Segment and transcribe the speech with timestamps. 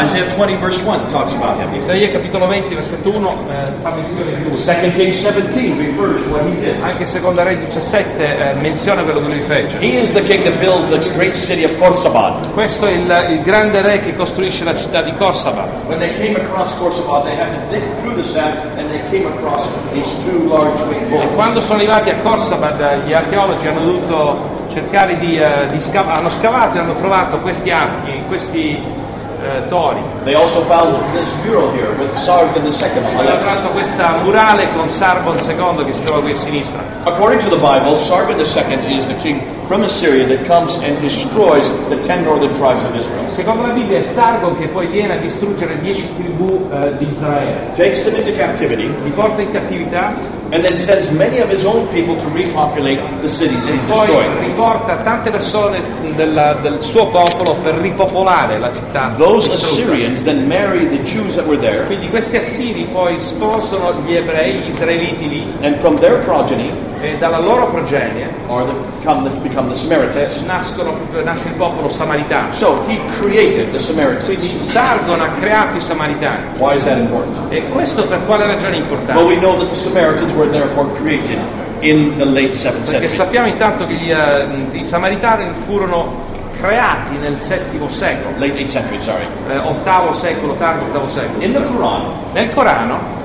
[0.00, 1.74] Isaiah 20 verse 1 talks about him.
[1.74, 4.56] Isaia capitolo 20 versetto 1 eh, fa menzione di lui.
[4.56, 6.80] 2 Kings 17 refers what he did.
[6.80, 9.76] Anche seconda Re 17 eh, menziona quello che lui fece.
[9.80, 12.52] He is the king that builds the great city of Khorsabad.
[12.54, 15.68] Questo è il, il grande re che costruisce la città di Korsava.
[15.84, 19.26] When they came across Khorsabad, they had to dig through the sand and they came
[19.26, 21.34] across these two large great E bulls.
[21.34, 26.30] quando sono arrivati a Korsavad gli archeologi hanno dovuto cercare di, eh, di scavare, hanno
[26.30, 29.01] scavato e hanno trovato questi archi, questi eh,
[29.42, 30.00] Eh, tori.
[30.22, 33.42] They also found this mural here with Sargon II on the Hanno left.
[33.42, 36.80] trovato questa murale con Sargon II che si trova qui a sinistra.
[37.04, 41.66] According to the Bible, Sargon II is the king from Assyria that comes and destroys
[41.88, 43.26] the ten northern tribes of Israel.
[43.30, 47.70] Secondo la Bibbia è Sargon che poi viene a distruggere dieci tribù eh, di Israele.
[47.74, 50.14] Takes them into captivity Li porta in cattività
[50.50, 54.04] and then sends many of his own people to repopulate the cities e he's poi
[54.04, 54.38] destroying.
[54.40, 55.80] riporta tante persone
[56.16, 59.14] della- del suo popolo per ripopolare la città.
[59.16, 59.48] Those.
[59.48, 64.58] Assyrians then marry the Jews that were there, Quindi questi assiri poi sposano gli ebrei,
[64.58, 69.68] gli israeliti lì, and from their progeny e dalla loro progenie are the, become, become
[69.68, 70.36] the Samaritans.
[70.44, 72.52] nascono nasce il popolo samaritano.
[72.52, 74.24] So he created the Samaritans.
[74.24, 76.58] Quindi Sargon ha creato i samaritani.
[76.58, 77.52] Why is that important?
[77.52, 79.22] E questo per quale ragione è Well, importante?
[79.24, 81.38] we know that the Samaritans were therefore created
[81.80, 83.08] in the late 7th Perché century.
[83.08, 89.00] sappiamo intanto che gli, eh, i samaritani furono creati nel VII secolo, Late 8th century,
[89.02, 89.26] sorry.
[89.50, 91.42] eh, ottavo secolo, tardo ottavo secolo.
[91.42, 92.02] In the Quran,
[92.34, 93.20] Nel Corano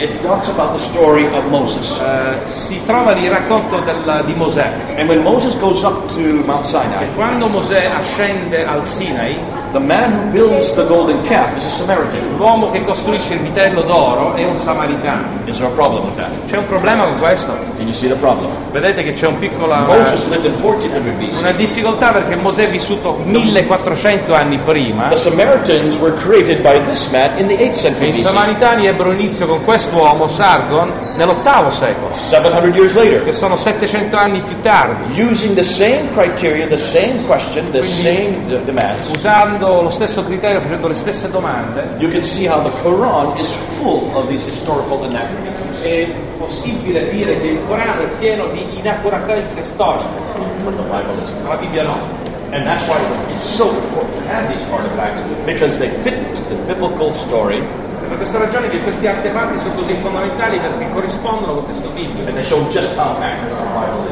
[0.00, 1.90] it talks about the story of Moses.
[2.00, 4.70] eh, si trova il racconto del- di Mosè.
[4.96, 9.38] And when Moses goes up to Mount Sinai, Quando Mosè ascende al Sinai,
[9.72, 12.36] the man who builds the golden calf is a Samaritan.
[12.36, 15.24] l'uomo che costruisce il vitello d'oro è un samaritano.
[15.44, 16.30] Is there a problem with that?
[16.46, 17.52] C'è un problema con questo?
[17.76, 18.50] Can you see the problem?
[18.72, 19.74] Vedete che c'è un piccolo...
[19.74, 21.40] Moses lived in 1400 BC.
[21.40, 27.08] Una difficoltà perché Mosè è vissuto 1400 anni prima The Samaritans were created by this
[27.10, 32.12] man in the 8th e century i samaritani ebbero inizio con quest'uomo, Sargon, nell'ottavo secolo,
[32.12, 33.24] 700 years later.
[33.24, 38.38] che sono 700 anni più tardi, Using the same criteria, the same question, the same
[38.48, 42.70] uh, demands, usando lo stesso criterio, facendo le stesse domande, you can see how the
[42.82, 45.60] Quran is full of these historical anachronisms.
[45.82, 46.06] è
[46.38, 50.08] possibile dire che il Corano è pieno di inaccuratezze storiche,
[50.88, 51.02] ma
[51.48, 51.96] la Bibbia no.
[52.52, 52.98] And that's why
[53.32, 57.62] it's so important to have these artifacts because they fit the biblical story
[58.10, 62.50] per questa ragione che questi artefatti sono così fondamentali perché corrispondono the Bible is.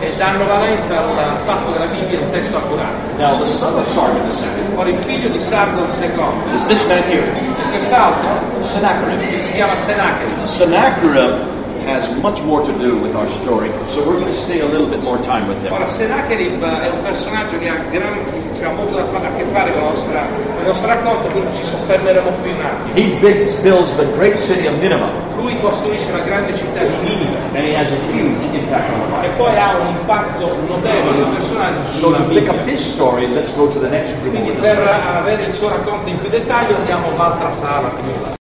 [0.00, 2.94] e danno valenza al fatto che la Bibbia è un testo accurato.
[3.16, 7.02] Now, the son of Sargon II Ora il figlio di Sargon II is this man
[7.08, 7.26] here,
[7.70, 8.28] quest'altro
[8.60, 9.30] Sennacherib.
[9.30, 10.44] che si chiama Sennacherib.
[10.44, 11.55] Sennacherib
[11.86, 14.88] has much more to do with our story, so we're going to stay a little
[14.88, 15.72] bit more time with him.
[15.72, 18.18] Ora Sennacherib è un personaggio che ha, gran,
[18.54, 21.56] cioè, molto da fare, a che fare con, la nostra, con il nostro racconto, quindi
[21.56, 22.94] ci soffermeremo più un attimo.
[22.94, 27.36] He builds, builds the great city of Nineveh, Lui costruisce la grande città di Ninive
[27.54, 31.26] and he has a huge impact on the e poi ha un impatto notevole il
[31.36, 34.30] personaggio So to pick up his story, let's go to the next room.
[34.30, 38.35] Quindi per avere il suo racconto in più dettaglio andiamo all'altra sala.